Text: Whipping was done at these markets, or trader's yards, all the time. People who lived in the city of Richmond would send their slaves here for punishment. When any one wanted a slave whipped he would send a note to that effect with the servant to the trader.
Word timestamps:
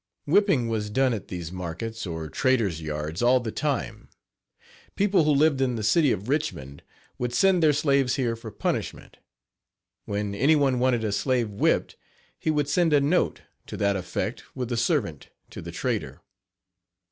Whipping 0.25 0.67
was 0.67 0.89
done 0.89 1.13
at 1.13 1.27
these 1.27 1.51
markets, 1.51 2.07
or 2.07 2.27
trader's 2.27 2.81
yards, 2.81 3.21
all 3.21 3.39
the 3.39 3.51
time. 3.51 4.09
People 4.95 5.25
who 5.25 5.31
lived 5.31 5.61
in 5.61 5.75
the 5.75 5.83
city 5.83 6.11
of 6.11 6.27
Richmond 6.27 6.81
would 7.19 7.35
send 7.35 7.61
their 7.61 7.71
slaves 7.71 8.15
here 8.15 8.35
for 8.35 8.49
punishment. 8.49 9.17
When 10.05 10.33
any 10.33 10.55
one 10.55 10.79
wanted 10.79 11.03
a 11.03 11.11
slave 11.11 11.51
whipped 11.51 11.97
he 12.39 12.49
would 12.49 12.67
send 12.67 12.93
a 12.93 12.99
note 12.99 13.41
to 13.67 13.77
that 13.77 13.95
effect 13.95 14.43
with 14.55 14.69
the 14.69 14.75
servant 14.77 15.29
to 15.51 15.61
the 15.61 15.71
trader. 15.71 16.21